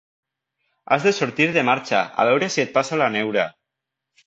Has 0.95 1.05
de 1.07 1.13
sortir 1.17 1.47
de 1.59 1.65
marxa, 1.69 2.01
a 2.23 2.27
veure 2.31 2.51
si 2.57 2.65
et 2.67 2.75
passa 2.81 3.01
la 3.05 3.13
neura! 3.19 3.47